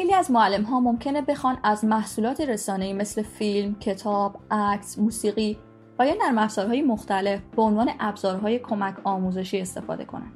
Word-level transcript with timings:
خیلی 0.00 0.14
از 0.14 0.30
معلم 0.30 0.62
ها 0.62 0.80
ممکنه 0.80 1.22
بخوان 1.22 1.58
از 1.62 1.84
محصولات 1.84 2.40
رسانه‌ای 2.40 2.92
مثل 2.92 3.22
فیلم، 3.22 3.74
کتاب، 3.74 4.36
عکس، 4.50 4.98
موسیقی 4.98 5.58
و 5.98 6.06
یا 6.06 6.14
نرم 6.14 6.38
افزارهای 6.38 6.82
مختلف 6.82 7.40
به 7.56 7.62
عنوان 7.62 7.90
ابزارهای 8.00 8.58
کمک 8.58 8.94
آموزشی 9.04 9.60
استفاده 9.60 10.04
کنند. 10.04 10.32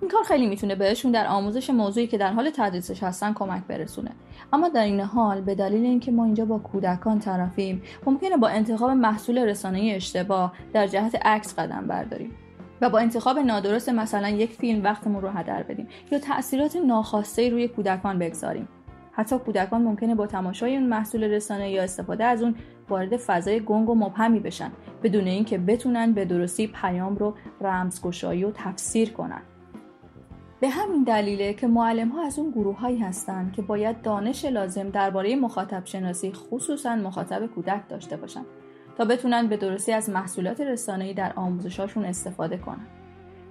این 0.00 0.10
کار 0.10 0.22
خیلی 0.22 0.46
می‌تونه 0.46 0.74
بهشون 0.74 1.12
در 1.12 1.26
آموزش 1.26 1.70
موضوعی 1.70 2.06
که 2.06 2.18
در 2.18 2.32
حال 2.32 2.50
تدریسش 2.50 3.02
هستن 3.02 3.32
کمک 3.32 3.62
برسونه 3.68 4.10
اما 4.52 4.68
در 4.68 4.84
این 4.84 5.00
حال 5.00 5.40
به 5.40 5.54
دلیل 5.54 5.84
اینکه 5.84 6.12
ما 6.12 6.24
اینجا 6.24 6.44
با 6.44 6.58
کودکان 6.58 7.18
طرفیم 7.18 7.82
ممکنه 8.06 8.36
با 8.36 8.48
انتخاب 8.48 8.90
محصول 8.90 9.38
رسانه‌ای 9.38 9.94
اشتباه 9.94 10.52
در 10.72 10.86
جهت 10.86 11.26
عکس 11.26 11.58
قدم 11.58 11.86
برداریم 11.86 12.30
و 12.80 12.90
با 12.90 12.98
انتخاب 12.98 13.38
نادرست 13.38 13.88
مثلا 13.88 14.28
یک 14.28 14.52
فیلم 14.52 14.84
وقتمون 14.84 15.22
رو 15.22 15.28
هدر 15.28 15.62
بدیم 15.62 15.88
یا 16.12 16.18
تاثیرات 16.18 16.76
ناخواسته 16.76 17.48
روی 17.48 17.68
کودکان 17.68 18.18
بگذاریم 18.18 18.68
حتی 19.16 19.38
کودکان 19.38 19.82
ممکنه 19.82 20.14
با 20.14 20.26
تماشای 20.26 20.76
اون 20.76 20.86
محصول 20.86 21.24
رسانه 21.24 21.70
یا 21.70 21.82
استفاده 21.82 22.24
از 22.24 22.42
اون 22.42 22.54
وارد 22.88 23.16
فضای 23.16 23.60
گنگ 23.60 23.88
و 23.88 23.94
مبهمی 23.94 24.40
بشن 24.40 24.72
بدون 25.02 25.26
اینکه 25.26 25.58
بتونن 25.58 26.12
به 26.12 26.24
درستی 26.24 26.66
پیام 26.66 27.16
رو 27.16 27.34
رمزگشایی 27.60 28.44
و 28.44 28.50
تفسیر 28.54 29.12
کنن 29.12 29.42
به 30.60 30.68
همین 30.68 31.02
دلیله 31.02 31.54
که 31.54 31.66
معلم 31.66 32.08
ها 32.08 32.26
از 32.26 32.38
اون 32.38 32.50
گروه 32.50 32.78
هایی 32.78 32.98
هستند 32.98 33.52
که 33.52 33.62
باید 33.62 34.02
دانش 34.02 34.44
لازم 34.44 34.90
درباره 34.90 35.36
مخاطب 35.36 35.84
شناسی 35.84 36.32
خصوصا 36.32 36.96
مخاطب 36.96 37.46
کودک 37.46 37.88
داشته 37.88 38.16
باشن 38.16 38.42
تا 38.98 39.04
بتونن 39.04 39.46
به 39.46 39.56
درستی 39.56 39.92
از 39.92 40.10
محصولات 40.10 40.60
رسانه‌ای 40.60 41.14
در 41.14 41.32
آموزشاشون 41.36 42.04
استفاده 42.04 42.56
کنن. 42.56 42.86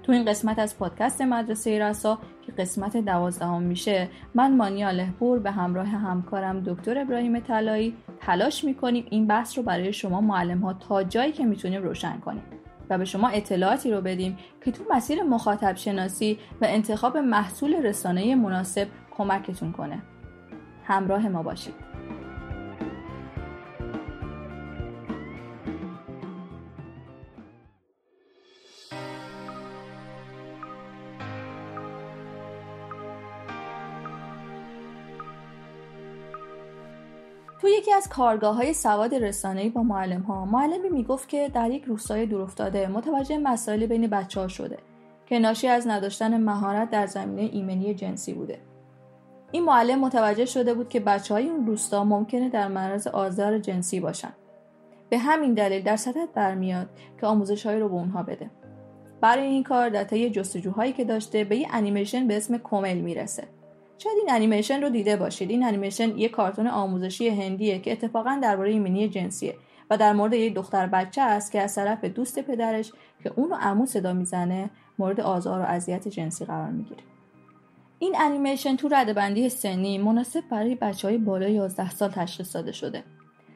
تو 0.05 0.11
این 0.11 0.25
قسمت 0.25 0.59
از 0.59 0.77
پادکست 0.77 1.21
مدرسه 1.21 1.79
رسا 1.79 2.19
که 2.45 2.51
قسمت 2.51 2.97
دوازدهم 2.97 3.63
میشه 3.63 4.09
من 4.35 4.55
مانیا 4.55 4.91
لهپور 4.91 5.39
به 5.39 5.51
همراه 5.51 5.87
همکارم 5.87 6.63
دکتر 6.65 6.97
ابراهیم 6.97 7.39
طلایی 7.39 7.95
تلاش 8.19 8.63
می‌کنیم 8.63 9.05
این 9.09 9.27
بحث 9.27 9.57
رو 9.57 9.63
برای 9.63 9.93
شما 9.93 10.21
معلم 10.21 10.59
ها 10.59 10.73
تا 10.73 11.03
جایی 11.03 11.31
که 11.31 11.45
می‌تونیم 11.45 11.83
روشن 11.83 12.19
کنیم 12.19 12.43
و 12.89 12.97
به 12.97 13.05
شما 13.05 13.27
اطلاعاتی 13.27 13.91
رو 13.91 14.01
بدیم 14.01 14.37
که 14.65 14.71
تو 14.71 14.83
مسیر 14.91 15.23
مخاطب 15.23 15.75
شناسی 15.75 16.39
و 16.61 16.65
انتخاب 16.69 17.17
محصول 17.17 17.75
رسانه 17.75 18.35
مناسب 18.35 18.87
کمکتون 19.17 19.71
کنه. 19.71 20.01
همراه 20.83 21.27
ما 21.27 21.43
باشید. 21.43 21.94
از 38.05 38.09
کارگاه 38.09 38.55
های 38.55 38.73
سواد 38.73 39.15
رسانه‌ای 39.15 39.69
با 39.69 39.83
معلم 39.83 40.21
ها 40.21 40.45
معلمی 40.45 40.89
می‌گفت 40.89 41.29
که 41.29 41.51
در 41.53 41.71
یک 41.71 41.83
روستای 41.83 42.25
دورافتاده 42.25 42.87
متوجه 42.87 43.37
مسائل 43.37 43.85
بین 43.85 44.07
بچه 44.07 44.39
ها 44.39 44.47
شده 44.47 44.77
که 45.25 45.39
ناشی 45.39 45.67
از 45.67 45.87
نداشتن 45.87 46.43
مهارت 46.43 46.89
در 46.89 47.07
زمینه 47.07 47.41
ایمنی 47.41 47.93
جنسی 47.93 48.33
بوده. 48.33 48.59
این 49.51 49.63
معلم 49.63 49.99
متوجه 49.99 50.45
شده 50.45 50.73
بود 50.73 50.89
که 50.89 50.99
بچه 50.99 51.33
های 51.33 51.49
اون 51.49 51.67
روستا 51.67 52.03
ممکنه 52.03 52.49
در 52.49 52.67
معرض 52.67 53.07
آزار 53.07 53.59
جنسی 53.59 53.99
باشن. 53.99 54.33
به 55.09 55.17
همین 55.17 55.53
دلیل 55.53 55.83
در 55.83 55.95
صدت 55.95 56.29
برمیاد 56.33 56.89
که 57.21 57.27
آموزش 57.27 57.65
رو 57.65 57.89
به 57.89 57.95
اونها 57.95 58.23
بده. 58.23 58.49
برای 59.21 59.45
این 59.45 59.63
کار 59.63 59.89
در 59.89 60.03
طی 60.03 60.29
جستجوهایی 60.29 60.93
که 60.93 61.05
داشته 61.05 61.43
به 61.43 61.55
یه 61.55 61.67
انیمیشن 61.71 62.27
به 62.27 62.37
اسم 62.37 62.57
کومل 62.57 62.97
می‌رسه. 62.97 63.43
شاید 63.97 64.17
این 64.17 64.31
انیمیشن 64.31 64.81
رو 64.81 64.89
دیده 64.89 65.17
باشید. 65.17 65.49
این 65.49 65.63
انیمیشن 65.63 66.17
یه 66.17 66.29
کارتون 66.29 66.67
آموزشی 66.67 67.29
هندیه 67.29 67.79
که 67.79 67.91
اتفاقا 67.91 68.39
درباره 68.43 68.71
ایمنی 68.71 69.09
جنسیه 69.09 69.55
و 69.89 69.97
در 69.97 70.13
مورد 70.13 70.33
یه 70.33 70.49
دختر 70.49 70.87
بچه 70.87 71.21
است 71.21 71.51
که 71.51 71.61
از 71.61 71.75
طرف 71.75 72.05
دوست 72.05 72.39
پدرش 72.39 72.91
که 73.23 73.31
اون 73.35 73.49
رو 73.49 73.55
عمو 73.55 73.85
صدا 73.85 74.13
می‌زنه 74.13 74.69
مورد 74.99 75.21
آزار 75.21 75.61
و 75.61 75.63
اذیت 75.63 76.07
جنسی 76.07 76.45
قرار 76.45 76.69
می‌گیره. 76.69 77.03
این 77.99 78.15
انیمیشن 78.19 78.75
تو 78.75 78.87
ردبندی 78.87 79.49
سنی 79.49 79.97
مناسب 79.97 80.43
برای 80.49 80.75
بچه 80.75 81.07
های 81.07 81.17
بالای 81.17 81.53
11 81.53 81.89
سال 81.89 82.11
تشخیص 82.11 82.55
داده 82.55 82.71
شده. 82.71 83.03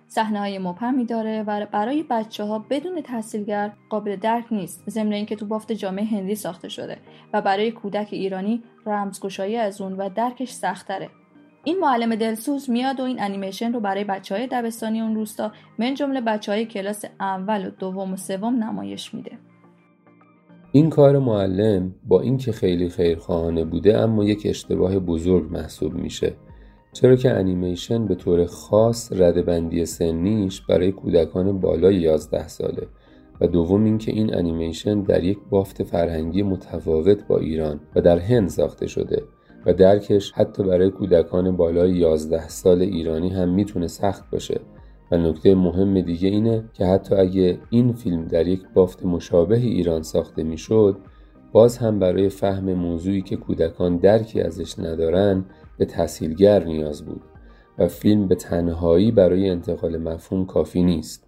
صحنه 0.09 0.39
های 0.39 0.59
مبهمی 0.59 1.05
داره 1.05 1.43
و 1.43 1.65
برای 1.71 2.03
بچه 2.09 2.43
ها 2.43 2.65
بدون 2.69 3.01
تحصیلگر 3.01 3.71
قابل 3.89 4.15
درک 4.15 4.45
نیست 4.51 4.89
ضمن 4.89 5.13
اینکه 5.13 5.35
تو 5.35 5.45
بافت 5.45 5.71
جامعه 5.71 6.05
هندی 6.05 6.35
ساخته 6.35 6.69
شده 6.69 6.97
و 7.33 7.41
برای 7.41 7.71
کودک 7.71 8.07
ایرانی 8.11 8.63
رمزگشایی 8.85 9.57
از 9.57 9.81
اون 9.81 9.93
و 9.93 10.09
درکش 10.09 10.51
سختره 10.51 11.09
این 11.63 11.79
معلم 11.79 12.15
دلسوز 12.15 12.69
میاد 12.69 12.99
و 12.99 13.03
این 13.03 13.21
انیمیشن 13.21 13.73
رو 13.73 13.79
برای 13.79 14.03
بچه 14.03 14.35
های 14.35 14.47
دبستانی 14.51 15.01
اون 15.01 15.15
روستا 15.15 15.51
من 15.79 15.93
جمله 15.93 16.21
بچه 16.21 16.51
های 16.51 16.65
کلاس 16.65 17.05
اول 17.19 17.67
و 17.67 17.69
دوم 17.69 18.13
و 18.13 18.17
سوم 18.17 18.63
نمایش 18.63 19.13
میده. 19.13 19.31
این 20.71 20.89
کار 20.89 21.19
معلم 21.19 21.95
با 22.03 22.21
اینکه 22.21 22.51
خیلی 22.51 22.89
خیرخواهانه 22.89 23.65
بوده 23.65 23.97
اما 23.97 24.23
یک 24.23 24.41
اشتباه 24.45 24.99
بزرگ 24.99 25.51
محسوب 25.51 25.93
میشه. 25.93 26.33
چرا 26.93 27.15
که 27.15 27.31
انیمیشن 27.31 28.05
به 28.05 28.15
طور 28.15 28.45
خاص 28.45 29.13
ردبندی 29.13 29.85
سنیش 29.85 30.61
برای 30.61 30.91
کودکان 30.91 31.59
بالای 31.59 31.95
11 31.95 32.47
ساله 32.47 32.87
و 33.41 33.47
دوم 33.47 33.83
اینکه 33.83 34.11
این 34.11 34.35
انیمیشن 34.35 35.01
در 35.01 35.23
یک 35.23 35.37
بافت 35.49 35.83
فرهنگی 35.83 36.43
متفاوت 36.43 37.27
با 37.27 37.37
ایران 37.37 37.79
و 37.95 38.01
در 38.01 38.19
هند 38.19 38.49
ساخته 38.49 38.87
شده 38.87 39.23
و 39.65 39.73
درکش 39.73 40.31
حتی 40.31 40.63
برای 40.63 40.89
کودکان 40.89 41.57
بالای 41.57 41.91
11 41.91 42.47
سال 42.47 42.81
ایرانی 42.81 43.29
هم 43.29 43.49
می‌تونه 43.49 43.87
سخت 43.87 44.29
باشه. 44.31 44.61
و 45.11 45.17
نکته 45.17 45.55
مهم 45.55 46.01
دیگه 46.01 46.27
اینه 46.27 46.63
که 46.73 46.85
حتی 46.85 47.15
اگه 47.15 47.59
این 47.69 47.93
فیلم 47.93 48.25
در 48.25 48.47
یک 48.47 48.61
بافت 48.73 49.05
مشابه 49.05 49.57
ایران 49.57 50.01
ساخته 50.01 50.43
می‌شد 50.43 50.97
باز 51.51 51.77
هم 51.77 51.99
برای 51.99 52.29
فهم 52.29 52.73
موضوعی 52.73 53.21
که 53.21 53.35
کودکان 53.35 53.97
درکی 53.97 54.41
ازش 54.41 54.79
ندارن 54.79 55.45
به 55.79 55.85
تحصیلگر 55.85 56.63
نیاز 56.63 57.05
بود 57.05 57.21
و 57.77 57.87
فیلم 57.87 58.27
به 58.27 58.35
تنهایی 58.35 59.11
برای 59.11 59.49
انتقال 59.49 59.97
مفهوم 59.97 60.45
کافی 60.45 60.83
نیست. 60.83 61.23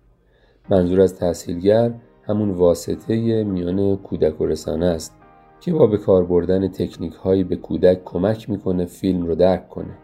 منظور 0.69 1.01
از 1.01 1.15
تحصیلگر 1.15 1.93
همون 2.23 2.49
واسطه 2.49 3.43
میان 3.43 3.97
کودک 3.97 4.41
و 4.41 4.45
رسانه 4.45 4.85
است 4.85 5.15
که 5.61 5.73
با 5.73 5.87
به 5.87 5.97
کار 5.97 6.25
بردن 6.25 6.67
تکنیک 6.67 7.13
هایی 7.13 7.43
به 7.43 7.55
کودک 7.55 8.03
کمک 8.05 8.49
می‌کنه 8.49 8.85
فیلم 8.85 9.25
رو 9.25 9.35
درک 9.35 9.69
کنه. 9.69 9.97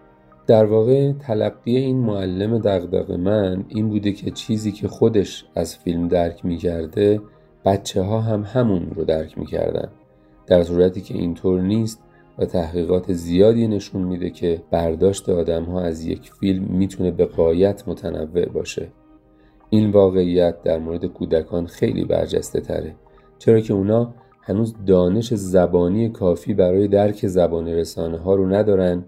در 0.47 0.65
واقع 0.65 1.11
تلقی 1.11 1.77
این 1.77 1.97
معلم 1.97 2.57
دغدغه 2.57 3.17
من 3.17 3.65
این 3.67 3.89
بوده 3.89 4.11
که 4.11 4.31
چیزی 4.31 4.71
که 4.71 4.87
خودش 4.87 5.45
از 5.55 5.77
فیلم 5.77 6.07
درک 6.07 6.45
می‌کرده 6.45 7.21
بچه 7.65 8.01
ها 8.01 8.21
هم 8.21 8.43
همون 8.43 8.91
رو 8.95 9.03
درک 9.03 9.37
می‌کردن. 9.37 9.89
در 10.47 10.63
صورتی 10.63 11.01
که 11.01 11.13
اینطور 11.13 11.61
نیست 11.61 12.03
و 12.37 12.45
تحقیقات 12.45 13.13
زیادی 13.13 13.67
نشون 13.67 14.01
میده 14.01 14.29
که 14.29 14.61
برداشت 14.71 15.29
آدم 15.29 15.63
ها 15.63 15.81
از 15.81 16.05
یک 16.05 16.31
فیلم 16.31 16.63
می‌تونه 16.63 17.11
به 17.11 17.25
قایت 17.25 17.87
متنوع 17.87 18.45
باشه. 18.45 18.87
این 19.69 19.91
واقعیت 19.91 20.63
در 20.63 20.79
مورد 20.79 21.05
کودکان 21.05 21.65
خیلی 21.65 22.05
برجسته 22.05 22.61
تره 22.61 22.95
چرا 23.39 23.59
که 23.59 23.73
اونا 23.73 24.13
هنوز 24.41 24.75
دانش 24.85 25.33
زبانی 25.33 26.09
کافی 26.09 26.53
برای 26.53 26.87
درک 26.87 27.27
زبان 27.27 27.67
رسانه 27.67 28.17
ها 28.17 28.35
رو 28.35 28.49
ندارن 28.49 29.05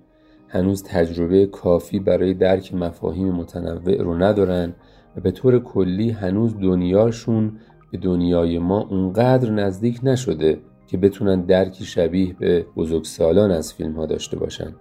هنوز 0.48 0.84
تجربه 0.84 1.46
کافی 1.46 2.00
برای 2.00 2.34
درک 2.34 2.74
مفاهیم 2.74 3.32
متنوع 3.32 4.02
رو 4.02 4.14
ندارن 4.14 4.74
و 5.18 5.22
به 5.22 5.32
طور 5.32 5.60
کلی 5.60 6.10
هنوز 6.10 6.58
دنیاشون 6.58 7.52
به 7.92 7.98
دنیای 7.98 8.60
ما 8.60 8.82
اونقدر 8.82 9.52
نزدیک 9.52 10.00
نشده 10.04 10.58
که 10.90 10.98
بتونن 10.98 11.42
درکی 11.42 11.86
شبیه 11.86 12.34
به 12.34 12.66
بزرگسالان 12.76 13.52
از 13.52 13.74
فیلم 13.74 13.94
ها 13.94 14.06
داشته 14.06 14.38
باشن. 14.38 14.76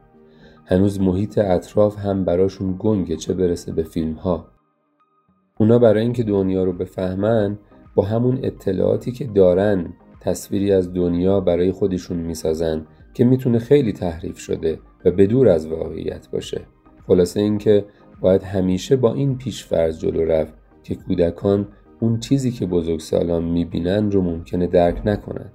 هنوز 0.66 1.00
محیط 1.00 1.38
اطراف 1.38 1.98
هم 1.98 2.24
براشون 2.24 2.76
گنگه 2.78 3.16
چه 3.16 3.34
برسه 3.34 3.72
به 3.72 3.82
فیلم 3.82 4.12
ها 4.12 4.48
اونا 5.58 5.78
برای 5.78 6.02
اینکه 6.02 6.22
دنیا 6.22 6.64
رو 6.64 6.72
بفهمن 6.72 7.58
با 7.94 8.04
همون 8.04 8.38
اطلاعاتی 8.42 9.12
که 9.12 9.24
دارن 9.24 9.92
تصویری 10.20 10.72
از 10.72 10.92
دنیا 10.92 11.40
برای 11.40 11.72
خودشون 11.72 12.16
می‌سازن 12.16 12.86
که 13.14 13.24
می‌تونه 13.24 13.58
خیلی 13.58 13.92
تحریف 13.92 14.38
شده 14.38 14.78
و 15.04 15.10
بدور 15.10 15.48
از 15.48 15.66
واقعیت 15.66 16.30
باشه. 16.30 16.60
خلاصه 17.06 17.40
اینکه 17.40 17.84
باید 18.20 18.42
همیشه 18.42 18.96
با 18.96 19.14
این 19.14 19.38
پیشفرض 19.38 19.98
جلو 19.98 20.24
رفت 20.24 20.54
که 20.82 20.94
کودکان 20.94 21.68
اون 22.00 22.20
چیزی 22.20 22.50
که 22.50 22.66
بزرگسالان 22.66 23.44
می‌بینن 23.44 24.10
رو 24.10 24.22
ممکنه 24.22 24.66
درک 24.66 25.02
نکنن. 25.04 25.50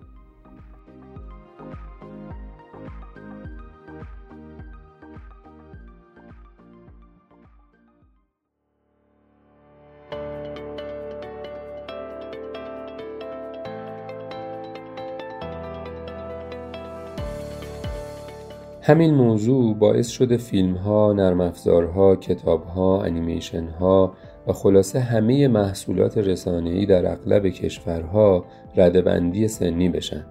همین 18.85 19.13
موضوع 19.13 19.75
باعث 19.75 20.07
شده 20.07 20.37
فیلم 20.37 20.73
ها، 20.73 21.13
نرم 21.13 21.41
افزارها، 21.41 22.15
کتاب 22.15 22.63
ها، 22.63 23.03
انیمیشن 23.03 23.67
ها 23.67 24.13
و 24.47 24.53
خلاصه 24.53 24.99
همه 24.99 25.47
محصولات 25.47 26.17
رسانه‌ای 26.17 26.85
در 26.85 27.11
اغلب 27.11 27.47
کشورها 27.47 28.45
ردبندی 28.75 29.47
سنی 29.47 29.89
بشن. 29.89 30.25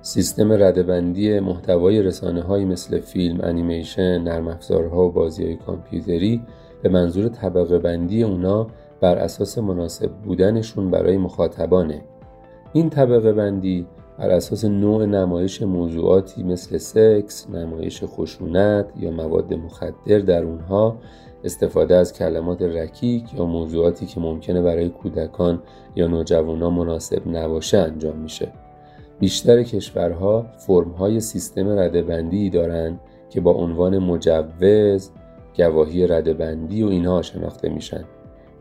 سیستم 0.00 0.52
ردبندی 0.52 1.40
محتوای 1.40 2.02
رسانه 2.02 2.42
های 2.42 2.64
مثل 2.64 3.00
فیلم، 3.00 3.40
انیمیشن، 3.42 4.18
نرم 4.18 4.48
افزارها 4.48 5.06
و 5.06 5.12
بازی 5.12 5.44
های 5.44 5.56
کامپیوتری 5.56 6.42
به 6.82 6.88
منظور 6.88 7.28
طبقه 7.28 7.78
بندی 7.78 8.22
اونا 8.22 8.66
بر 9.00 9.16
اساس 9.16 9.58
مناسب 9.58 10.10
بودنشون 10.12 10.90
برای 10.90 11.16
مخاطبانه. 11.16 12.00
این 12.72 12.90
طبقه 12.90 13.32
بندی 13.32 13.86
بر 14.18 14.30
اساس 14.30 14.64
نوع 14.64 15.06
نمایش 15.06 15.62
موضوعاتی 15.62 16.42
مثل 16.42 16.78
سکس، 16.78 17.50
نمایش 17.50 18.02
خشونت 18.04 18.86
یا 18.96 19.10
مواد 19.10 19.54
مخدر 19.54 20.18
در 20.18 20.42
اونها 20.42 20.96
استفاده 21.44 21.96
از 21.96 22.12
کلمات 22.12 22.62
رکیک 22.62 23.34
یا 23.34 23.44
موضوعاتی 23.44 24.06
که 24.06 24.20
ممکنه 24.20 24.62
برای 24.62 24.88
کودکان 24.88 25.62
یا 25.96 26.06
نوجوانان 26.06 26.72
مناسب 26.72 27.28
نباشه 27.28 27.78
انجام 27.78 28.16
میشه. 28.16 28.52
بیشتر 29.20 29.62
کشورها 29.62 30.46
فرمهای 30.58 31.20
سیستم 31.20 31.68
ردبندی 31.78 32.50
دارند 32.50 33.00
که 33.30 33.40
با 33.40 33.52
عنوان 33.52 33.98
مجوز، 33.98 35.10
گواهی 35.56 36.06
ردبندی 36.06 36.82
و 36.82 36.86
اینها 36.86 37.22
شناخته 37.22 37.68
میشن. 37.68 38.04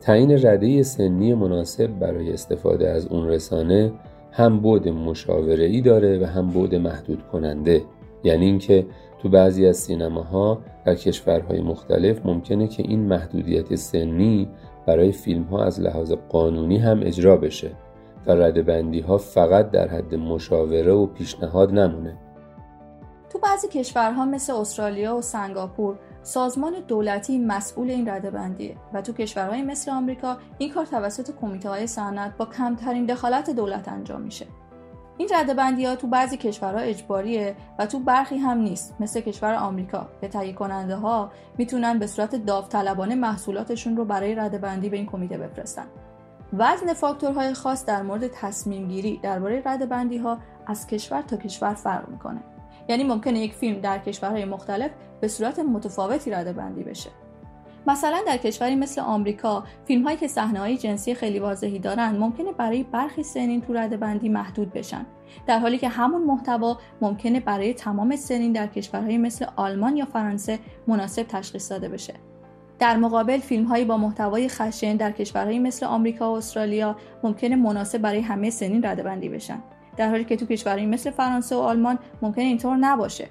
تعیین 0.01 0.45
رده 0.45 0.83
سنی 0.83 1.33
مناسب 1.33 1.87
برای 1.99 2.33
استفاده 2.33 2.89
از 2.89 3.07
اون 3.07 3.27
رسانه 3.27 3.91
هم 4.35 4.59
بعد 4.59 4.89
مشاوره 4.89 5.65
ای 5.65 5.81
داره 5.81 6.19
و 6.19 6.25
هم 6.25 6.49
بعد 6.49 6.75
محدود 6.75 7.23
کننده 7.31 7.81
یعنی 8.23 8.45
اینکه 8.45 8.85
تو 9.21 9.29
بعضی 9.29 9.67
از 9.67 9.77
سینماها 9.77 10.61
در 10.85 10.95
کشورهای 10.95 11.61
مختلف 11.61 12.25
ممکنه 12.25 12.67
که 12.67 12.83
این 12.83 12.99
محدودیت 12.99 13.75
سنی 13.75 14.47
برای 14.85 15.11
فیلم 15.11 15.43
ها 15.43 15.63
از 15.63 15.81
لحاظ 15.81 16.11
قانونی 16.29 16.77
هم 16.77 16.99
اجرا 17.03 17.37
بشه 17.37 17.71
و 18.27 18.31
ردبندی 18.31 18.99
ها 18.99 19.17
فقط 19.17 19.71
در 19.71 19.87
حد 19.87 20.15
مشاوره 20.15 20.91
و 20.91 21.05
پیشنهاد 21.05 21.71
نمونه. 21.71 22.17
بعضی 23.43 23.67
کشورها 23.67 24.25
مثل 24.25 24.53
استرالیا 24.53 25.15
و 25.15 25.21
سنگاپور 25.21 25.99
سازمان 26.23 26.73
دولتی 26.87 27.39
مسئول 27.39 27.89
این 27.89 28.09
ردبندیه 28.09 28.75
و 28.93 29.01
تو 29.01 29.13
کشورهای 29.13 29.61
مثل 29.61 29.91
آمریکا 29.91 30.37
این 30.57 30.73
کار 30.73 30.85
توسط 30.85 31.31
کمیته 31.41 31.69
های 31.69 31.87
صنعت 31.87 32.37
با 32.37 32.45
کمترین 32.45 33.05
دخالت 33.05 33.49
دولت 33.49 33.87
انجام 33.87 34.21
میشه. 34.21 34.47
این 35.17 35.29
ردبندی 35.33 35.85
ها 35.85 35.95
تو 35.95 36.07
بعضی 36.07 36.37
کشورها 36.37 36.79
اجباریه 36.79 37.55
و 37.79 37.85
تو 37.85 37.99
برخی 37.99 38.37
هم 38.37 38.57
نیست. 38.57 38.95
مثل 38.99 39.21
کشور 39.21 39.53
آمریکا 39.53 40.07
که 40.21 40.27
تهیه 40.27 40.53
کننده 40.53 40.95
ها 40.95 41.31
می‌تونن 41.57 41.99
به 41.99 42.07
صورت 42.07 42.35
داوطلبانه 42.35 43.15
محصولاتشون 43.15 43.97
رو 43.97 44.05
برای 44.05 44.35
ردبندی 44.35 44.89
به 44.89 44.97
این 44.97 45.05
کمیته 45.05 45.37
بفرستن. 45.37 45.85
وزن 46.53 46.93
فاکتورهای 46.93 47.53
خاص 47.53 47.85
در 47.85 48.01
مورد 48.01 48.27
تصمیم 48.27 48.87
گیری 48.87 49.19
درباره 49.23 49.61
ردبندی 49.65 50.17
ها 50.17 50.37
از 50.67 50.87
کشور 50.87 51.21
تا 51.21 51.37
کشور 51.37 51.73
فرق 51.73 52.09
می‌کنه. 52.09 52.39
یعنی 52.87 53.03
ممکنه 53.03 53.39
یک 53.39 53.53
فیلم 53.53 53.79
در 53.79 53.99
کشورهای 53.99 54.45
مختلف 54.45 54.91
به 55.21 55.27
صورت 55.27 55.59
متفاوتی 55.59 56.31
رده 56.31 56.53
بندی 56.53 56.83
بشه. 56.83 57.09
مثلا 57.87 58.21
در 58.27 58.37
کشوری 58.37 58.75
مثل 58.75 59.01
آمریکا 59.01 59.63
فیلم 59.85 60.03
هایی 60.03 60.17
که 60.17 60.27
صحنه 60.27 60.59
های 60.59 60.77
جنسی 60.77 61.15
خیلی 61.15 61.39
واضحی 61.39 61.79
دارن 61.79 62.17
ممکنه 62.17 62.51
برای 62.51 62.83
برخی 62.83 63.23
سنین 63.23 63.61
تو 63.61 63.73
رده 63.73 63.97
بندی 63.97 64.29
محدود 64.29 64.73
بشن. 64.73 65.05
در 65.47 65.59
حالی 65.59 65.77
که 65.77 65.89
همون 65.89 66.23
محتوا 66.23 66.77
ممکنه 67.01 67.39
برای 67.39 67.73
تمام 67.73 68.15
سنین 68.15 68.51
در 68.51 68.67
کشورهای 68.67 69.17
مثل 69.17 69.45
آلمان 69.55 69.97
یا 69.97 70.05
فرانسه 70.05 70.59
مناسب 70.87 71.23
تشخیص 71.23 71.71
داده 71.71 71.89
بشه. 71.89 72.13
در 72.79 72.97
مقابل 72.97 73.37
فیلم 73.37 73.63
هایی 73.65 73.85
با 73.85 73.97
محتوای 73.97 74.49
خشن 74.49 74.95
در 74.95 75.11
کشورهایی 75.11 75.59
مثل 75.59 75.85
آمریکا 75.85 76.33
و 76.33 76.37
استرالیا 76.37 76.95
ممکنه 77.23 77.55
مناسب 77.55 77.97
برای 77.97 78.19
همه 78.19 78.49
سنین 78.49 78.85
رده 78.85 79.03
بندی 79.03 79.29
بشن. 79.29 79.59
در 79.97 80.09
حالی 80.09 80.23
که 80.23 80.35
تو 80.35 80.45
کشورهایی 80.45 80.85
مثل 80.85 81.11
فرانسه 81.11 81.55
و 81.55 81.59
آلمان 81.59 81.99
ممکنه 82.21 82.43
اینطور 82.43 82.75
نباشه. 82.75 83.27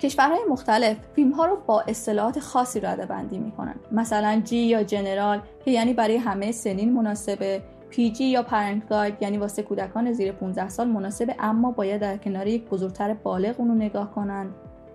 کشورهای 0.00 0.40
مختلف 0.50 0.96
فیلم 1.14 1.30
ها 1.30 1.46
رو 1.46 1.58
با 1.66 1.80
اصطلاحات 1.80 2.40
خاصی 2.40 2.80
رده 2.80 3.06
بندی 3.06 3.38
می‌کنن. 3.38 3.74
مثلا 3.92 4.42
جی 4.44 4.56
یا 4.56 4.82
جنرال 4.82 5.40
که 5.64 5.70
یعنی 5.70 5.94
برای 5.94 6.16
همه 6.16 6.52
سنین 6.52 6.92
مناسبه. 6.92 7.62
PG 7.90 8.24
یا 8.24 8.42
parent 8.42 8.88
guide 8.88 9.14
یعنی 9.20 9.38
واسه 9.38 9.62
کودکان 9.62 10.12
زیر 10.12 10.32
15 10.32 10.68
سال 10.68 10.88
مناسبه 10.88 11.36
اما 11.38 11.70
باید 11.70 12.00
در 12.00 12.16
کنار 12.16 12.46
یک 12.46 12.68
بزرگتر 12.68 13.14
بالغ 13.14 13.54
اونو 13.58 13.74
نگاه 13.74 14.14
کنن. 14.14 14.50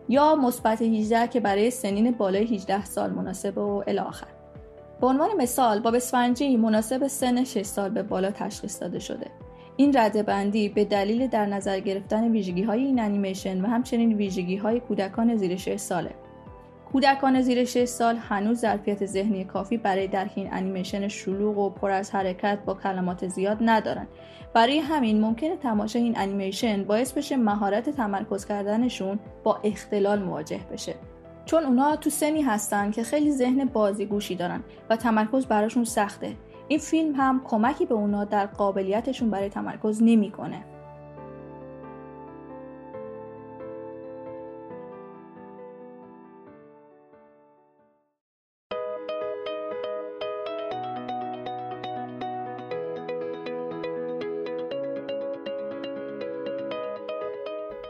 یا 0.10 0.36
مثبت 0.36 0.81
18 0.81 1.28
که 1.28 1.40
برای 1.40 1.72
سنین 1.72 2.12
بالای 2.12 2.56
18 2.56 2.86
سال 2.86 3.12
مناسبه 3.12 3.62
و 3.62 3.84
الی 3.88 4.00
آخر. 4.00 4.28
به 5.02 5.08
عنوان 5.08 5.30
مثال 5.38 5.80
باب 5.80 5.92
اسفنجی 5.92 6.58
مناسب 6.58 7.08
سن 7.08 7.44
6 7.44 7.62
سال 7.62 7.90
به 7.90 8.04
بالا 8.04 8.31
تشخیص 8.31 8.81
داده 8.81 9.00
شده. 9.00 9.28
این 9.78 9.92
بندی 10.28 10.70
به 10.70 10.86
دلیل 10.86 11.28
در 11.28 11.46
نظر 11.46 11.80
گرفتن 11.80 12.32
ویژگی 12.32 12.64
های 12.64 12.84
این 12.84 13.00
انیمیشن 13.00 13.62
و 13.62 13.68
همچنین 13.68 14.14
ویژگی 14.14 14.56
های 14.56 14.80
کودکان 14.80 15.36
زیر 15.36 15.56
6 15.56 15.76
ساله. 15.76 16.12
کودکان 16.92 17.42
زیر 17.42 17.66
6 17.66 17.86
سال 17.86 18.16
هنوز 18.16 18.60
ظرفیت 18.60 19.06
ذهنی 19.06 19.44
کافی 19.44 19.78
برای 19.78 20.08
درک 20.08 20.32
این 20.36 20.50
انیمیشن 20.52 21.08
شلوغ 21.08 21.58
و 21.58 21.70
پر 21.70 21.92
از 21.92 22.12
حرکت 22.12 22.60
با 22.66 22.74
کلمات 22.74 23.28
زیاد 23.28 23.58
ندارن. 23.62 24.08
برای 24.54 24.80
همین 24.80 25.22
ممکنه 25.22 25.56
تماشای 25.56 26.02
این 26.02 26.18
انیمیشن 26.18 26.84
باعث 26.84 27.14
بشه 27.14 27.38
مهارت 27.38 27.90
تمرکز 27.90 28.46
کردنشون 28.46 29.20
با 29.44 29.60
اختلال 29.64 30.24
مواجه 30.24 30.60
بشه. 30.72 30.96
چون 31.46 31.64
اونا 31.64 31.96
تو 31.96 32.10
سنی 32.10 32.42
هستن 32.42 32.92
که 32.92 33.04
خیلی 33.04 33.32
ذهن 33.32 33.66
بازیگوشی 33.66 34.36
دارن 34.36 34.64
و 34.90 34.96
تمرکز 34.96 35.46
براشون 35.46 35.84
سخته 35.84 36.36
این 36.68 36.80
فیلم 36.80 37.14
هم 37.16 37.42
کمکی 37.46 37.86
به 37.86 37.96
اونا 37.96 38.25
در 38.25 38.46
قابلیتشون 38.46 39.30
برای 39.30 39.50
تمرکز 39.50 40.04
نمی‌کنه. 40.04 40.64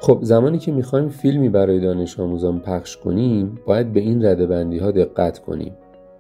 خب 0.02 0.20
زمانی 0.22 0.58
که 0.58 0.72
می‌خوایم 0.72 1.10
فیلمی 1.10 1.50
برای 1.50 1.80
دانش 1.80 2.20
آموزان 2.20 2.60
پخش 2.60 2.98
کنیم 2.98 3.60
باید 3.66 3.94
به 3.94 4.00
این 4.00 4.26
رده 4.26 4.48
بندی 4.48 4.78
ها 4.78 4.92
دقت 4.92 5.40
کنیم 5.40 5.78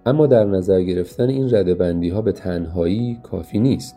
اما 0.07 0.27
در 0.27 0.45
نظر 0.45 0.81
گرفتن 0.81 1.29
این 1.29 1.55
ردبندی 1.55 2.09
ها 2.09 2.21
به 2.21 2.31
تنهایی 2.31 3.19
کافی 3.23 3.59
نیست. 3.59 3.95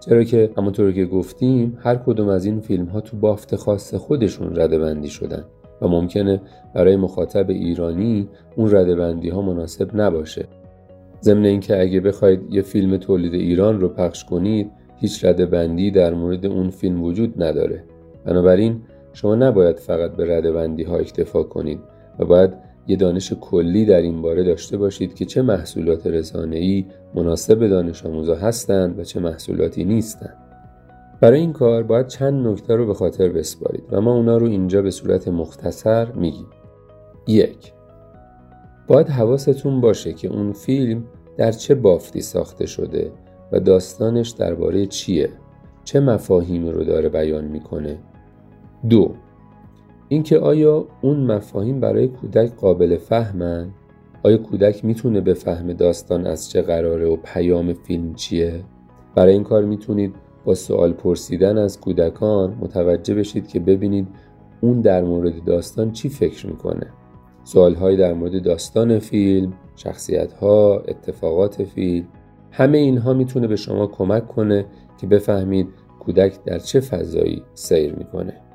چرا 0.00 0.24
که 0.24 0.50
همونطور 0.56 0.92
که 0.92 1.06
گفتیم 1.06 1.78
هر 1.80 1.96
کدوم 1.96 2.28
از 2.28 2.44
این 2.44 2.60
فیلم 2.60 2.84
ها 2.84 3.00
تو 3.00 3.16
بافت 3.16 3.56
خاص 3.56 3.94
خودشون 3.94 4.56
ردبندی 4.56 5.08
شدن 5.08 5.44
و 5.82 5.88
ممکنه 5.88 6.40
برای 6.74 6.96
مخاطب 6.96 7.50
ایرانی 7.50 8.28
اون 8.56 8.70
ردبندی 8.70 9.28
ها 9.28 9.42
مناسب 9.42 9.90
نباشه. 9.94 10.44
ضمن 11.22 11.44
اینکه 11.44 11.80
اگه 11.80 12.00
بخواید 12.00 12.40
یه 12.50 12.62
فیلم 12.62 12.96
تولید 12.96 13.34
ایران 13.34 13.80
رو 13.80 13.88
پخش 13.88 14.24
کنید 14.24 14.70
هیچ 14.96 15.24
ردبندی 15.24 15.90
در 15.90 16.14
مورد 16.14 16.46
اون 16.46 16.70
فیلم 16.70 17.02
وجود 17.02 17.42
نداره. 17.42 17.84
بنابراین 18.24 18.80
شما 19.12 19.34
نباید 19.34 19.78
فقط 19.78 20.10
به 20.10 20.36
ردبندی 20.36 20.82
ها 20.82 20.96
اکتفا 20.96 21.42
کنید 21.42 21.78
و 22.18 22.24
باید 22.24 22.69
یه 22.90 22.96
دانش 22.96 23.32
کلی 23.32 23.84
در 23.84 24.02
این 24.02 24.22
باره 24.22 24.44
داشته 24.44 24.76
باشید 24.76 25.14
که 25.14 25.24
چه 25.24 25.42
محصولات 25.42 26.06
رسانه‌ای 26.06 26.86
مناسب 27.14 27.66
دانش 27.66 28.06
آموزا 28.06 28.34
هستند 28.36 28.98
و 28.98 29.04
چه 29.04 29.20
محصولاتی 29.20 29.84
نیستند. 29.84 30.36
برای 31.20 31.40
این 31.40 31.52
کار 31.52 31.82
باید 31.82 32.06
چند 32.06 32.46
نکته 32.46 32.74
رو 32.74 32.86
به 32.86 32.94
خاطر 32.94 33.28
بسپارید 33.28 33.84
و 33.90 34.00
ما 34.00 34.14
اونا 34.14 34.36
رو 34.36 34.46
اینجا 34.46 34.82
به 34.82 34.90
صورت 34.90 35.28
مختصر 35.28 36.12
میگیم. 36.12 36.46
یک 37.26 37.72
باید 38.88 39.08
حواستون 39.08 39.80
باشه 39.80 40.12
که 40.12 40.28
اون 40.28 40.52
فیلم 40.52 41.04
در 41.36 41.52
چه 41.52 41.74
بافتی 41.74 42.20
ساخته 42.20 42.66
شده 42.66 43.12
و 43.52 43.60
داستانش 43.60 44.30
درباره 44.30 44.86
چیه؟ 44.86 45.28
چه 45.84 46.00
مفاهیمی 46.00 46.70
رو 46.70 46.84
داره 46.84 47.08
بیان 47.08 47.44
می‌کنه؟ 47.44 47.98
دو 48.88 49.14
اینکه 50.12 50.38
آیا 50.38 50.86
اون 51.00 51.16
مفاهیم 51.16 51.80
برای 51.80 52.08
کودک 52.08 52.54
قابل 52.56 52.96
فهمن؟ 52.96 53.70
آیا 54.22 54.36
کودک 54.36 54.84
می‌تونه 54.84 55.20
بفهمه 55.20 55.74
داستان 55.74 56.26
از 56.26 56.50
چه 56.50 56.62
قراره 56.62 57.06
و 57.06 57.16
پیام 57.16 57.72
فیلم 57.72 58.14
چیه؟ 58.14 58.64
برای 59.14 59.32
این 59.32 59.42
کار 59.44 59.64
می‌تونید 59.64 60.14
با 60.44 60.54
سوال 60.54 60.92
پرسیدن 60.92 61.58
از 61.58 61.80
کودکان 61.80 62.58
متوجه 62.60 63.14
بشید 63.14 63.48
که 63.48 63.60
ببینید 63.60 64.08
اون 64.60 64.80
در 64.80 65.04
مورد 65.04 65.44
داستان 65.44 65.92
چی 65.92 66.08
فکر 66.08 66.46
می‌کنه. 66.46 66.86
سوالهایی 67.44 67.96
در 67.96 68.12
مورد 68.12 68.42
داستان 68.42 68.98
فیلم 68.98 69.52
شخصیت 69.76 70.32
ها 70.32 70.82
اتفاقات 70.88 71.62
فیلم 71.62 72.06
همه 72.50 72.78
اینها 72.78 73.12
می‌تونه 73.12 73.46
به 73.46 73.56
شما 73.56 73.86
کمک 73.86 74.28
کنه 74.28 74.66
که 75.00 75.06
بفهمید 75.06 75.68
کودک 76.00 76.44
در 76.44 76.58
چه 76.58 76.80
فضایی 76.80 77.42
سیر 77.54 77.94
می‌کنه. 77.94 78.49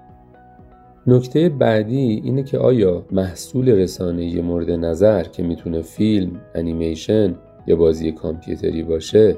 نکته 1.07 1.49
بعدی 1.49 2.21
اینه 2.23 2.43
که 2.43 2.57
آیا 2.57 3.05
محصول 3.11 3.69
رسانه 3.69 4.41
مورد 4.41 4.71
نظر 4.71 5.23
که 5.23 5.43
می‌تونه 5.43 5.81
فیلم، 5.81 6.41
انیمیشن 6.55 7.35
یا 7.67 7.75
بازی 7.75 8.11
کامپیوتری 8.11 8.83
باشه 8.83 9.35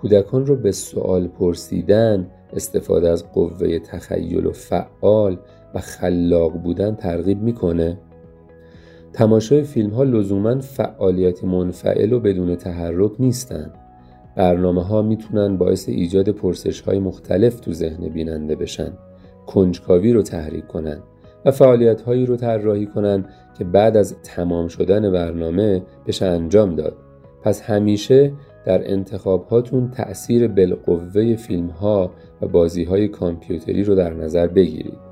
کودکان 0.00 0.46
رو 0.46 0.56
به 0.56 0.72
سوال 0.72 1.28
پرسیدن 1.28 2.26
استفاده 2.52 3.08
از 3.08 3.32
قوه 3.32 3.78
تخیل 3.78 4.46
و 4.46 4.52
فعال 4.52 5.38
و 5.74 5.80
خلاق 5.80 6.52
بودن 6.52 6.94
ترغیب 6.94 7.42
می‌کنه؟ 7.42 7.98
تماشای 9.12 9.62
فیلم 9.62 9.90
ها 9.90 10.02
لزوما 10.02 10.60
فعالیت 10.60 11.44
منفعل 11.44 12.12
و 12.12 12.20
بدون 12.20 12.56
تحرک 12.56 13.12
نیستند 13.18 13.74
برنامه 14.36 14.82
ها 14.82 15.02
می‌تونن 15.02 15.56
باعث 15.56 15.88
ایجاد 15.88 16.28
پرسش 16.28 16.80
های 16.80 16.98
مختلف 16.98 17.60
تو 17.60 17.72
ذهن 17.72 18.08
بیننده 18.08 18.56
بشن. 18.56 18.92
کنجکاوی 19.46 20.12
رو 20.12 20.22
تحریک 20.22 20.66
کنن. 20.66 20.98
و 21.44 21.50
فعالیت 21.50 22.02
هایی 22.02 22.26
رو 22.26 22.36
طراحی 22.36 22.86
کنن 22.86 23.24
که 23.58 23.64
بعد 23.64 23.96
از 23.96 24.16
تمام 24.22 24.68
شدن 24.68 25.12
برنامه 25.12 25.82
بشه 26.06 26.26
انجام 26.26 26.74
داد. 26.74 26.96
پس 27.42 27.62
همیشه 27.62 28.32
در 28.66 28.92
انتخاب 28.92 29.48
هاتون 29.48 29.90
تأثیر 29.90 30.48
بالقوه 30.48 31.36
فیلم 31.36 31.66
ها 31.66 32.10
و 32.42 32.48
بازی 32.48 32.84
های 32.84 33.08
کامپیوتری 33.08 33.84
رو 33.84 33.94
در 33.94 34.14
نظر 34.14 34.46
بگیرید. 34.46 35.09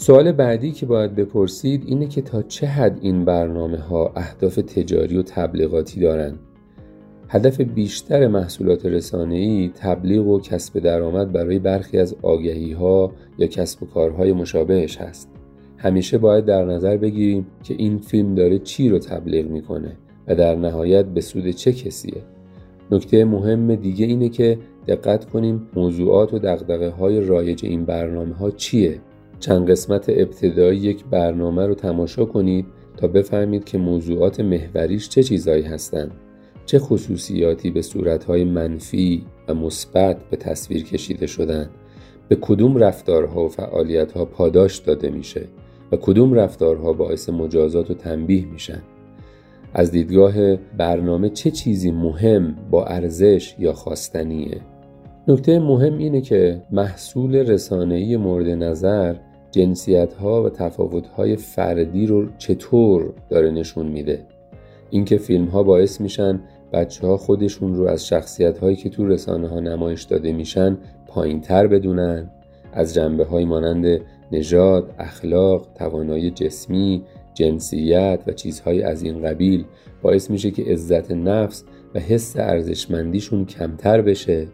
سوال 0.00 0.32
بعدی 0.32 0.72
که 0.72 0.86
باید 0.86 1.14
بپرسید 1.14 1.82
اینه 1.86 2.06
که 2.06 2.22
تا 2.22 2.42
چه 2.42 2.66
حد 2.66 2.98
این 3.00 3.24
برنامه 3.24 3.78
ها 3.78 4.12
اهداف 4.16 4.54
تجاری 4.56 5.16
و 5.16 5.22
تبلیغاتی 5.22 6.00
دارند. 6.00 6.38
هدف 7.28 7.60
بیشتر 7.60 8.26
محصولات 8.26 8.86
رسانه‌ای 8.86 9.70
تبلیغ 9.74 10.26
و 10.26 10.40
کسب 10.40 10.78
درآمد 10.78 11.32
برای 11.32 11.58
برخی 11.58 11.98
از 11.98 12.16
آگهی 12.22 12.72
ها 12.72 13.12
یا 13.38 13.46
کسب 13.46 13.82
و 13.82 13.86
کارهای 13.86 14.32
مشابهش 14.32 14.96
هست. 14.96 15.28
همیشه 15.76 16.18
باید 16.18 16.44
در 16.44 16.64
نظر 16.64 16.96
بگیریم 16.96 17.46
که 17.62 17.74
این 17.78 17.98
فیلم 17.98 18.34
داره 18.34 18.58
چی 18.58 18.88
رو 18.88 18.98
تبلیغ 18.98 19.46
می‌کنه 19.46 19.96
و 20.28 20.34
در 20.34 20.54
نهایت 20.54 21.04
به 21.04 21.20
سود 21.20 21.50
چه 21.50 21.72
کسیه. 21.72 22.22
نکته 22.90 23.24
مهم 23.24 23.74
دیگه 23.74 24.06
اینه 24.06 24.28
که 24.28 24.58
دقت 24.86 25.24
کنیم 25.24 25.68
موضوعات 25.76 26.34
و 26.34 26.38
دقدقه 26.38 26.88
های 26.88 27.20
رایج 27.20 27.64
این 27.64 27.84
برنامه 27.84 28.34
ها 28.34 28.50
چیه 28.50 29.00
چند 29.40 29.70
قسمت 29.70 30.08
ابتدایی 30.08 30.78
یک 30.78 31.04
برنامه 31.04 31.66
رو 31.66 31.74
تماشا 31.74 32.24
کنید 32.24 32.66
تا 32.96 33.06
بفهمید 33.06 33.64
که 33.64 33.78
موضوعات 33.78 34.40
محوریش 34.40 35.08
چه 35.08 35.22
چیزهایی 35.22 35.62
هستند 35.62 36.10
چه 36.66 36.78
خصوصیاتی 36.78 37.70
به 37.70 37.82
صورتهای 37.82 38.44
منفی 38.44 39.26
و 39.48 39.54
مثبت 39.54 40.16
به 40.30 40.36
تصویر 40.36 40.84
کشیده 40.84 41.26
شدن 41.26 41.70
به 42.28 42.36
کدوم 42.36 42.76
رفتارها 42.76 43.44
و 43.44 43.48
فعالیتها 43.48 44.24
پاداش 44.24 44.78
داده 44.78 45.10
میشه 45.10 45.46
و 45.92 45.96
کدوم 45.96 46.34
رفتارها 46.34 46.92
باعث 46.92 47.28
مجازات 47.28 47.90
و 47.90 47.94
تنبیه 47.94 48.46
میشن؟ 48.46 48.82
از 49.74 49.90
دیدگاه 49.90 50.56
برنامه 50.56 51.28
چه 51.28 51.50
چیزی 51.50 51.90
مهم 51.90 52.56
با 52.70 52.84
ارزش 52.84 53.54
یا 53.58 53.72
خواستنیه؟ 53.72 54.60
نکته 55.28 55.58
مهم 55.58 55.98
اینه 55.98 56.20
که 56.20 56.62
محصول 56.72 57.36
رسانه‌ای 57.36 58.16
مورد 58.16 58.46
نظر 58.48 59.16
جنسیت 59.50 60.12
ها 60.12 60.42
و 60.42 60.48
تفاوت 60.48 61.06
های 61.06 61.36
فردی 61.36 62.06
رو 62.06 62.26
چطور 62.38 63.12
داره 63.28 63.50
نشون 63.50 63.86
میده؟ 63.86 64.26
اینکه 64.90 65.18
فیلم 65.18 65.44
ها 65.44 65.62
باعث 65.62 66.00
میشن 66.00 66.40
بچه 66.72 67.06
ها 67.06 67.16
خودشون 67.16 67.74
رو 67.74 67.86
از 67.86 68.06
شخصیت 68.06 68.58
هایی 68.58 68.76
که 68.76 68.88
تو 68.88 69.06
رسانه 69.06 69.48
ها 69.48 69.60
نمایش 69.60 70.02
داده 70.02 70.32
میشن 70.32 70.78
پایین 71.06 71.40
تر 71.40 71.66
بدونن 71.66 72.30
از 72.72 72.94
جنبه 72.94 73.24
های 73.24 73.44
مانند 73.44 74.00
نژاد، 74.32 74.94
اخلاق، 74.98 75.68
توانایی 75.74 76.30
جسمی، 76.30 77.02
جنسیت 77.34 78.20
و 78.26 78.32
چیزهای 78.32 78.82
از 78.82 79.02
این 79.02 79.22
قبیل 79.22 79.64
باعث 80.02 80.30
میشه 80.30 80.50
که 80.50 80.62
عزت 80.62 81.10
نفس 81.10 81.64
و 81.94 81.98
حس 81.98 82.36
ارزشمندیشون 82.36 83.44
کمتر 83.44 84.02
بشه. 84.02 84.48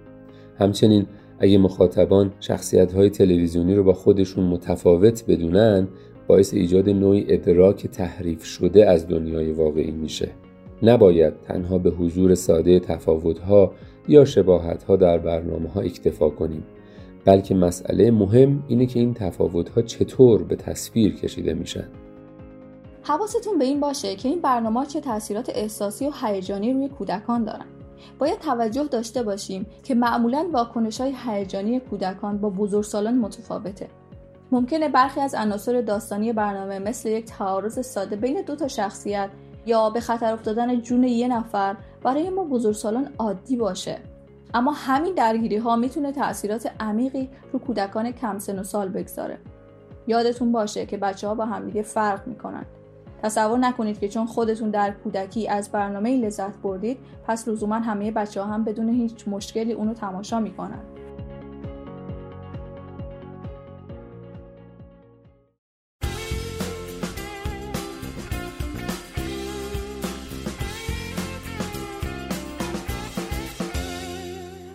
همچنین 0.58 1.06
اگه 1.38 1.58
مخاطبان 1.58 2.32
شخصیت 2.40 2.92
های 2.92 3.10
تلویزیونی 3.10 3.74
رو 3.74 3.84
با 3.84 3.92
خودشون 3.92 4.44
متفاوت 4.44 5.24
بدونن 5.28 5.88
باعث 6.26 6.54
ایجاد 6.54 6.88
نوعی 6.88 7.26
ادراک 7.28 7.86
تحریف 7.86 8.44
شده 8.44 8.90
از 8.90 9.08
دنیای 9.08 9.52
واقعی 9.52 9.90
میشه. 9.90 10.30
نباید 10.82 11.34
تنها 11.42 11.78
به 11.78 11.90
حضور 11.90 12.34
ساده 12.34 12.80
تفاوت 12.80 13.38
ها 13.38 13.72
یا 14.08 14.24
شباهت 14.24 14.82
ها 14.82 14.96
در 14.96 15.18
برنامه 15.18 15.68
ها 15.68 15.80
اکتفا 15.80 16.28
کنیم 16.28 16.64
بلکه 17.24 17.54
مسئله 17.54 18.10
مهم 18.10 18.64
اینه 18.68 18.86
که 18.86 19.00
این 19.00 19.14
تفاوت 19.14 19.68
ها 19.68 19.82
چطور 19.82 20.42
به 20.42 20.56
تصویر 20.56 21.14
کشیده 21.14 21.54
میشن. 21.54 21.88
حواستون 23.02 23.58
به 23.58 23.64
این 23.64 23.80
باشه 23.80 24.16
که 24.16 24.28
این 24.28 24.40
برنامه 24.40 24.86
چه 24.86 25.00
تاثیرات 25.00 25.50
احساسی 25.54 26.06
و 26.06 26.10
هیجانی 26.22 26.72
روی 26.72 26.88
کودکان 26.88 27.44
دارن. 27.44 27.75
باید 28.18 28.38
توجه 28.38 28.84
داشته 28.84 29.22
باشیم 29.22 29.66
که 29.84 29.94
معمولا 29.94 30.48
واکنش 30.52 31.00
های 31.00 31.14
هیجانی 31.26 31.80
کودکان 31.80 32.38
با 32.38 32.50
بزرگسالان 32.50 33.18
متفاوته. 33.18 33.88
ممکنه 34.52 34.88
برخی 34.88 35.20
از 35.20 35.34
عناصر 35.34 35.80
داستانی 35.80 36.32
برنامه 36.32 36.78
مثل 36.78 37.08
یک 37.08 37.24
تعارض 37.24 37.86
ساده 37.86 38.16
بین 38.16 38.42
دو 38.42 38.56
تا 38.56 38.68
شخصیت 38.68 39.30
یا 39.66 39.90
به 39.90 40.00
خطر 40.00 40.32
افتادن 40.32 40.80
جون 40.80 41.04
یه 41.04 41.28
نفر 41.28 41.76
برای 42.02 42.30
ما 42.30 42.44
بزرگسالان 42.44 43.08
عادی 43.18 43.56
باشه. 43.56 43.98
اما 44.54 44.72
همین 44.72 45.14
درگیری 45.14 45.56
ها 45.56 45.76
می‌تونه 45.76 46.12
تاثیرات 46.12 46.70
عمیقی 46.80 47.28
رو 47.52 47.58
کودکان 47.58 48.12
کم 48.12 48.38
سن 48.38 48.58
و 48.58 48.64
سال 48.64 48.88
بگذاره. 48.88 49.38
یادتون 50.06 50.52
باشه 50.52 50.86
که 50.86 50.96
بچه 50.96 51.28
ها 51.28 51.34
با 51.34 51.44
همدیگه 51.44 51.82
فرق 51.82 52.26
می‌کنن. 52.26 52.66
تصور 53.22 53.58
نکنید 53.58 54.00
که 54.00 54.08
چون 54.08 54.26
خودتون 54.26 54.70
در 54.70 54.90
کودکی 54.90 55.48
از 55.48 55.70
برنامه 55.72 56.16
لذت 56.16 56.56
بردید 56.56 56.98
پس 57.26 57.48
لزوما 57.48 57.74
همه 57.74 58.10
بچه 58.10 58.42
ها 58.42 58.46
هم 58.46 58.64
بدون 58.64 58.88
هیچ 58.88 59.28
مشکلی 59.28 59.72
اونو 59.72 59.94
تماشا 59.94 60.40
می‌کنن. 60.40 60.80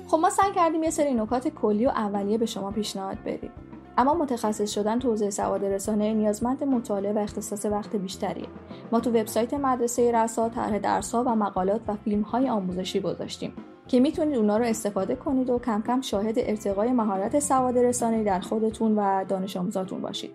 خب 0.07 0.17
ما 0.17 0.29
سعی 0.29 0.51
کردیم 0.55 0.83
یه 0.83 0.89
سری 0.89 1.13
نکات 1.13 1.48
کلی 1.48 1.86
و 1.86 1.89
اولیه 1.89 2.38
به 2.38 2.45
شما 2.45 2.71
پیشنهاد 2.71 3.17
بدیم. 3.25 3.51
اما 3.98 4.13
متخصص 4.13 4.71
شدن 4.71 5.00
تو 5.00 5.10
حوزه 5.10 5.29
سواد 5.29 5.65
رسانه 5.65 6.13
نیازمند 6.13 6.63
مطالعه 6.63 7.13
و 7.13 7.17
اختصاص 7.17 7.65
وقت 7.65 7.95
بیشتریه 7.95 8.48
ما 8.91 9.00
تو 9.00 9.10
وبسایت 9.10 9.53
مدرسه 9.53 10.12
رسا 10.12 10.50
طرح 10.50 10.79
درسها 10.79 11.24
و 11.24 11.36
مقالات 11.36 11.81
و 11.88 11.95
فیلم 11.95 12.21
های 12.21 12.50
آموزشی 12.50 13.00
گذاشتیم 13.00 13.53
که 13.88 14.00
می‌تونید 14.00 14.38
اونا 14.38 14.57
رو 14.57 14.65
استفاده 14.65 15.15
کنید 15.15 15.50
و 15.50 15.60
کم 15.60 15.83
کم 15.88 16.01
شاهد 16.01 16.36
ارتقای 16.38 16.91
مهارت 16.91 17.39
سواد 17.39 17.77
رسانه 17.77 18.24
در 18.24 18.39
خودتون 18.39 18.95
و 18.95 19.25
دانش 19.25 19.57
آموزاتون 19.57 20.01
باشید 20.01 20.31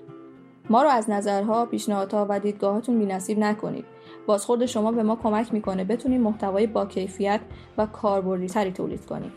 ما 0.71 0.83
رو 0.83 0.89
از 0.89 1.11
نظرها، 1.11 1.67
پیشنهادها 1.67 2.27
و 2.29 2.41
دیدگاهاتون 2.41 2.99
بی‌نصیب 2.99 3.39
نکنید. 3.39 3.85
بازخورد 4.27 4.67
شما 4.67 4.93
به 4.93 5.03
ما 5.03 5.17
کمک 5.17 5.55
می‌کنه 5.55 5.85
بتونیم 5.85 6.21
محتوای 6.21 6.67
با 6.67 6.87
کیفیت 6.87 7.41
و 7.79 7.87
کاربردی 7.87 8.47
تری 8.47 8.73
تولید 8.73 9.07
کنیم. 9.07 9.33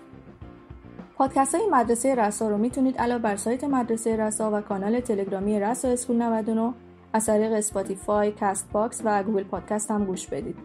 پادکست 1.20 1.56
های 1.56 1.64
مدرسه 1.72 2.16
رسا 2.16 2.50
رو 2.50 2.58
می‌تونید 2.58 2.98
علاوه 2.98 3.22
بر 3.22 3.36
سایت 3.36 3.64
مدرسه 3.64 4.18
رسا 4.18 4.52
و 4.58 4.62
کانال 4.62 5.00
تلگرامی 5.00 5.60
رسا 5.60 5.88
اسکول 5.88 6.22
99 6.22 6.74
از 7.14 7.26
طریق 7.26 7.52
اسپاتیفای، 7.52 8.32
کست 8.32 8.72
باکس 8.72 9.02
و 9.04 9.24
گوگل 9.24 9.44
پادکست 9.44 9.92
هم 9.92 10.06
گوش 10.06 10.28
بدید. 10.28 10.56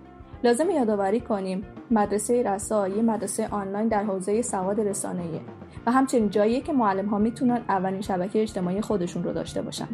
لازم 0.44 0.70
یادآوری 0.70 1.20
کنیم 1.20 1.64
مدرسه 1.90 2.42
رسا 2.42 2.88
یه 2.88 3.02
مدرسه 3.02 3.48
آنلاین 3.48 3.88
در 3.88 4.04
حوزه 4.04 4.42
سواد 4.42 4.80
رسانه‌ایه 4.80 5.40
و 5.86 5.92
همچنین 5.92 6.30
جاییه 6.30 6.60
که 6.60 6.72
معلم 6.72 7.06
ها 7.06 7.18
می‌تونن 7.18 7.60
اولین 7.68 8.00
شبکه 8.00 8.42
اجتماعی 8.42 8.80
خودشون 8.80 9.24
رو 9.24 9.32
داشته 9.32 9.62
باشن. 9.62 9.88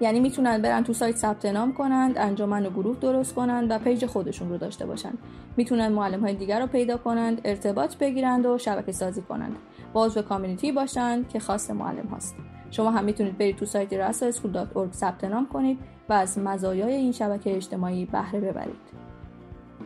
یعنی 0.00 0.20
می‌تونن 0.20 0.62
برن 0.62 0.84
تو 0.84 0.92
سایت 0.92 1.16
ثبت 1.16 1.46
نام 1.46 1.72
کنند 1.72 2.18
انجمن 2.18 2.66
و 2.66 2.70
گروه 2.70 2.96
درست 3.00 3.34
کنند 3.34 3.70
و 3.70 3.78
پیج 3.78 4.06
خودشون 4.06 4.48
رو 4.48 4.58
داشته 4.58 4.86
باشند 4.86 5.18
می‌تونن 5.56 5.88
معلم 5.88 6.20
های 6.20 6.34
دیگر 6.34 6.60
رو 6.60 6.66
پیدا 6.66 6.96
کنند 6.96 7.40
ارتباط 7.44 7.96
بگیرند 7.96 8.46
و 8.46 8.58
شبکه 8.58 8.92
سازی 8.92 9.22
کنند 9.22 9.56
به 9.94 10.22
کامیونیتی 10.22 10.72
باشند 10.72 11.28
که 11.28 11.40
خاص 11.40 11.70
معلم 11.70 12.06
هاست. 12.06 12.36
شما 12.70 12.90
هم 12.90 13.04
می‌تونید 13.04 13.38
برید 13.38 13.56
تو 13.56 13.66
سایت 13.66 14.12
rasaschool.org 14.12 14.92
ثبت 14.92 15.24
نام 15.24 15.48
کنید 15.52 15.78
و 16.08 16.12
از 16.12 16.38
مزایای 16.38 16.92
این 16.92 17.12
شبکه 17.12 17.56
اجتماعی 17.56 18.04
بهره 18.04 18.40
ببرید. 18.40 18.90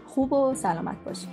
خوب 0.07 0.33
و 0.33 0.55
سلامت 0.55 0.97
باشید. 1.05 1.29